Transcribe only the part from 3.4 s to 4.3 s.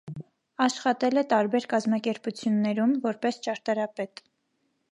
ճարտարապետ։